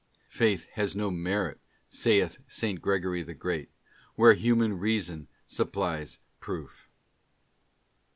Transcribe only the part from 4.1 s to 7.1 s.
'where human Reason supplies proof.